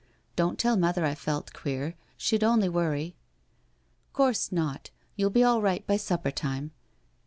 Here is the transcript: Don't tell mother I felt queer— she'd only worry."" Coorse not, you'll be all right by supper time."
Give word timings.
Don't 0.35 0.57
tell 0.57 0.77
mother 0.77 1.05
I 1.05 1.13
felt 1.13 1.53
queer— 1.53 1.93
she'd 2.17 2.43
only 2.43 2.67
worry."" 2.67 3.15
Coorse 4.13 4.51
not, 4.51 4.89
you'll 5.15 5.29
be 5.29 5.43
all 5.43 5.61
right 5.61 5.85
by 5.85 5.97
supper 5.97 6.31
time." 6.31 6.71